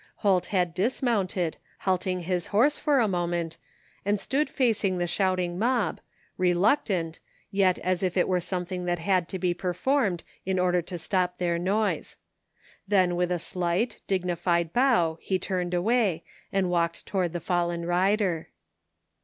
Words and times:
Holt 0.25 0.47
had 0.47 0.73
dismounted, 0.73 1.57
halting 1.81 2.21
his 2.21 2.47
horse 2.47 2.79
for 2.79 2.97
a 2.99 3.07
mo 3.07 3.27
ment, 3.27 3.59
and 4.03 4.19
stood 4.19 4.49
facing 4.49 4.97
the 4.97 5.05
shouting 5.05 5.59
mob, 5.59 6.01
reluctant, 6.39 7.19
yet 7.51 7.77
as 7.77 8.01
if 8.01 8.17
it 8.17 8.27
were 8.27 8.39
something 8.39 8.85
that 8.85 8.97
had 8.97 9.29
to 9.29 9.37
be 9.37 9.53
performed 9.53 10.23
in 10.43 10.57
order 10.57 10.81
to 10.81 10.97
stop 10.97 11.37
their 11.37 11.59
noise. 11.59 12.17
Then 12.87 13.15
with 13.15 13.31
a 13.31 13.37
slight, 13.37 14.01
dig 14.07 14.25
nified 14.25 14.73
bow 14.73 15.19
he 15.21 15.37
turned 15.37 15.75
away, 15.75 16.23
and 16.51 16.71
walked 16.71 17.05
toward 17.05 17.31
the 17.31 17.39
fallen 17.39 17.85
rider. 17.85 18.49